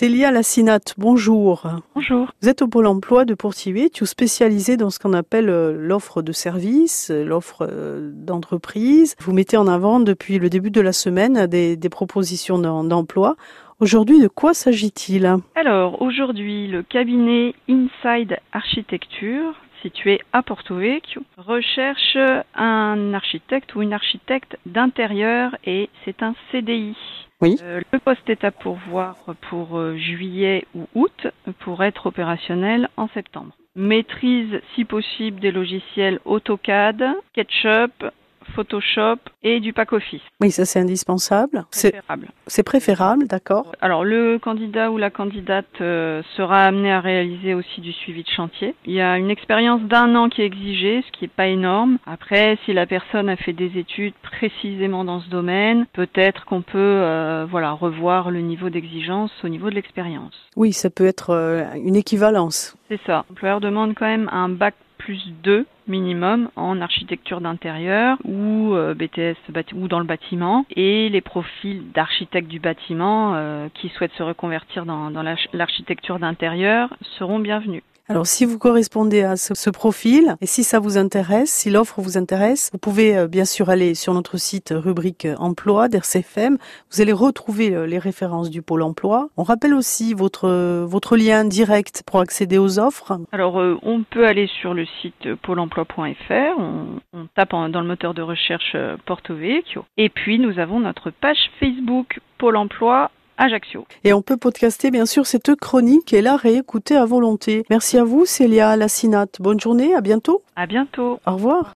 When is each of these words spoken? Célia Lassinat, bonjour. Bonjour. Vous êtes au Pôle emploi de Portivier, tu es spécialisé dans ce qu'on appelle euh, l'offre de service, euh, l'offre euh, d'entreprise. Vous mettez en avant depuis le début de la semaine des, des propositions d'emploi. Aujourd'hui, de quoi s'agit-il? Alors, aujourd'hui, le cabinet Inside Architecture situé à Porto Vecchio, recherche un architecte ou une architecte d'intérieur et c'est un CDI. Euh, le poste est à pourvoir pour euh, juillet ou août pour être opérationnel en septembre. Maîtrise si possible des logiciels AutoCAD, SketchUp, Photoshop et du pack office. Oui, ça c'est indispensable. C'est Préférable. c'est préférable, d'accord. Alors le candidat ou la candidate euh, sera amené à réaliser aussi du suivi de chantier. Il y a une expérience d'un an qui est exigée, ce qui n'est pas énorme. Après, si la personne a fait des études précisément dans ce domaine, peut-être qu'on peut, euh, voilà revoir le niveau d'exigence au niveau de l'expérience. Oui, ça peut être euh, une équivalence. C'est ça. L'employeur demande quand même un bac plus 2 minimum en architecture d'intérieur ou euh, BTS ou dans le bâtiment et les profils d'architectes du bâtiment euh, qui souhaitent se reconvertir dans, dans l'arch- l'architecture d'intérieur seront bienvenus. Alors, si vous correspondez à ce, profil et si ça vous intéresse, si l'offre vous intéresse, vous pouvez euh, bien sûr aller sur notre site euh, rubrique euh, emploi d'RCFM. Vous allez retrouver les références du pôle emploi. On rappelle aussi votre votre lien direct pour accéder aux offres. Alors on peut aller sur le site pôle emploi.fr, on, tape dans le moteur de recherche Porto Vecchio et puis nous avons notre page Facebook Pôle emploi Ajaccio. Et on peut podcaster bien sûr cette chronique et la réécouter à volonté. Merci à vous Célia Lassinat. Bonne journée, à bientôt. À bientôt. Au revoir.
Célia 0.00 0.30
Lassinat, 0.30 0.94
bonjour. 0.96 1.66
Bonjour. 1.96 2.30
Vous 2.40 2.48
êtes 2.48 2.62
au 2.62 2.68
Pôle 2.68 2.86
emploi 2.86 3.24
de 3.24 3.34
Portivier, 3.34 3.90
tu 3.90 4.04
es 4.04 4.06
spécialisé 4.06 4.76
dans 4.76 4.90
ce 4.90 5.00
qu'on 5.00 5.12
appelle 5.12 5.50
euh, 5.50 5.72
l'offre 5.76 6.22
de 6.22 6.30
service, 6.30 7.10
euh, 7.10 7.24
l'offre 7.24 7.66
euh, 7.68 8.12
d'entreprise. 8.14 9.16
Vous 9.18 9.32
mettez 9.32 9.56
en 9.56 9.66
avant 9.66 9.98
depuis 9.98 10.38
le 10.38 10.50
début 10.50 10.70
de 10.70 10.80
la 10.80 10.92
semaine 10.92 11.48
des, 11.48 11.76
des 11.76 11.88
propositions 11.88 12.60
d'emploi. 12.60 13.34
Aujourd'hui, 13.80 14.20
de 14.20 14.28
quoi 14.28 14.54
s'agit-il? 14.54 15.34
Alors, 15.56 16.00
aujourd'hui, 16.00 16.68
le 16.68 16.84
cabinet 16.84 17.54
Inside 17.68 18.38
Architecture 18.52 19.56
situé 19.82 20.20
à 20.32 20.42
Porto 20.42 20.76
Vecchio, 20.76 21.22
recherche 21.36 22.16
un 22.54 23.14
architecte 23.14 23.74
ou 23.74 23.82
une 23.82 23.92
architecte 23.92 24.56
d'intérieur 24.66 25.56
et 25.64 25.88
c'est 26.04 26.22
un 26.22 26.34
CDI. 26.50 26.96
Euh, 27.42 27.80
le 27.92 27.98
poste 28.00 28.28
est 28.28 28.42
à 28.42 28.50
pourvoir 28.50 29.16
pour 29.48 29.78
euh, 29.78 29.96
juillet 29.96 30.66
ou 30.74 30.86
août 30.94 31.28
pour 31.60 31.84
être 31.84 32.06
opérationnel 32.06 32.88
en 32.96 33.08
septembre. 33.08 33.52
Maîtrise 33.76 34.60
si 34.74 34.84
possible 34.84 35.38
des 35.38 35.52
logiciels 35.52 36.18
AutoCAD, 36.24 37.04
SketchUp, 37.30 38.06
Photoshop 38.54 39.16
et 39.42 39.60
du 39.60 39.72
pack 39.72 39.92
office. 39.92 40.20
Oui, 40.40 40.50
ça 40.50 40.64
c'est 40.64 40.80
indispensable. 40.80 41.64
C'est 41.70 41.92
Préférable. 41.92 42.28
c'est 42.46 42.62
préférable, 42.62 43.26
d'accord. 43.26 43.72
Alors 43.80 44.04
le 44.04 44.38
candidat 44.38 44.90
ou 44.90 44.98
la 44.98 45.10
candidate 45.10 45.66
euh, 45.80 46.22
sera 46.36 46.64
amené 46.64 46.92
à 46.92 47.00
réaliser 47.00 47.54
aussi 47.54 47.80
du 47.80 47.92
suivi 47.92 48.22
de 48.22 48.28
chantier. 48.30 48.74
Il 48.86 48.92
y 48.92 49.00
a 49.00 49.18
une 49.18 49.30
expérience 49.30 49.82
d'un 49.82 50.14
an 50.14 50.28
qui 50.28 50.42
est 50.42 50.46
exigée, 50.46 51.02
ce 51.06 51.12
qui 51.12 51.24
n'est 51.24 51.28
pas 51.28 51.46
énorme. 51.46 51.98
Après, 52.06 52.58
si 52.64 52.72
la 52.72 52.86
personne 52.86 53.28
a 53.28 53.36
fait 53.36 53.52
des 53.52 53.78
études 53.78 54.14
précisément 54.22 55.04
dans 55.04 55.20
ce 55.20 55.28
domaine, 55.28 55.86
peut-être 55.92 56.44
qu'on 56.44 56.62
peut, 56.62 56.78
euh, 56.78 57.46
voilà 57.50 57.72
revoir 57.72 58.30
le 58.30 58.40
niveau 58.40 58.70
d'exigence 58.70 59.30
au 59.44 59.48
niveau 59.48 59.70
de 59.70 59.74
l'expérience. 59.74 60.34
Oui, 60.56 60.72
ça 60.72 60.90
peut 60.90 61.06
être 61.06 61.30
euh, 61.30 61.64
une 61.74 61.96
équivalence. 61.96 62.76
C'est 62.88 63.00
ça. 63.06 63.24
L'employeur 63.28 63.60
demande 63.60 63.94
quand 63.94 64.06
même 64.06 64.28
un 64.32 64.48
bac 64.48 64.74
plus 65.08 65.32
2 65.42 65.64
minimum 65.86 66.50
en 66.54 66.82
architecture 66.82 67.40
d'intérieur 67.40 68.18
ou 68.26 68.74
euh, 68.74 68.92
BTS 68.92 69.36
ou 69.74 69.88
dans 69.88 70.00
le 70.00 70.04
bâtiment 70.04 70.66
et 70.76 71.08
les 71.08 71.22
profils 71.22 71.90
d'architectes 71.92 72.48
du 72.48 72.60
bâtiment 72.60 73.32
euh, 73.34 73.68
qui 73.72 73.88
souhaitent 73.88 74.12
se 74.18 74.22
reconvertir 74.22 74.84
dans, 74.84 75.10
dans 75.10 75.22
l'arch- 75.22 75.48
l'architecture 75.54 76.18
d'intérieur 76.18 76.94
seront 77.18 77.38
bienvenus. 77.38 77.82
Alors, 78.10 78.26
si 78.26 78.46
vous 78.46 78.58
correspondez 78.58 79.22
à 79.22 79.36
ce, 79.36 79.68
profil 79.68 80.36
et 80.40 80.46
si 80.46 80.64
ça 80.64 80.78
vous 80.78 80.96
intéresse, 80.96 81.50
si 81.50 81.68
l'offre 81.68 82.00
vous 82.00 82.16
intéresse, 82.16 82.70
vous 82.72 82.78
pouvez 82.78 83.18
euh, 83.18 83.28
bien 83.28 83.44
sûr 83.44 83.68
aller 83.68 83.94
sur 83.94 84.14
notre 84.14 84.38
site 84.38 84.72
euh, 84.72 84.78
rubrique 84.78 85.26
euh, 85.26 85.34
emploi 85.36 85.88
d'RCFM. 85.88 86.56
Vous 86.90 87.02
allez 87.02 87.12
retrouver 87.12 87.86
les 87.86 87.98
références 87.98 88.48
du 88.48 88.62
pôle 88.62 88.82
emploi. 88.82 89.28
On 89.36 89.42
rappelle 89.42 89.74
aussi 89.74 90.14
votre 90.14 90.48
votre 90.84 91.16
lien 91.18 91.44
direct 91.44 92.02
pour 92.06 92.20
accéder 92.20 92.56
aux 92.56 92.78
offres. 92.78 93.18
Alors 93.32 93.56
on 93.56 94.02
peut 94.04 94.26
aller 94.26 94.48
sur 94.60 94.72
le 94.72 94.86
site 95.02 95.34
pôle 95.42 95.58
emploi.fr, 95.58 96.58
on, 96.58 97.26
tape 97.34 97.50
dans 97.50 97.80
le 97.80 97.86
moteur 97.86 98.14
de 98.14 98.22
recherche 98.22 98.74
Porto 99.04 99.34
Vecchio 99.34 99.84
et 99.96 100.08
puis 100.08 100.38
nous 100.38 100.58
avons 100.58 100.80
notre 100.80 101.10
page 101.10 101.50
Facebook 101.60 102.20
Pôle 102.38 102.56
emploi 102.56 103.10
Ajaccio. 103.38 103.86
Et 104.04 104.12
on 104.12 104.20
peut 104.20 104.36
podcaster 104.36 104.90
bien 104.90 105.06
sûr 105.06 105.26
cette 105.26 105.54
chronique 105.54 106.12
et 106.12 106.20
la 106.20 106.36
réécouter 106.36 106.96
à 106.96 107.04
volonté. 107.06 107.64
Merci 107.70 107.96
à 107.96 108.04
vous 108.04 108.26
Célia 108.26 108.76
Lassinat. 108.76 109.26
Bonne 109.40 109.60
journée, 109.60 109.94
à 109.94 110.00
bientôt. 110.00 110.42
À 110.56 110.66
bientôt. 110.66 111.20
Au 111.26 111.32
revoir. 111.32 111.64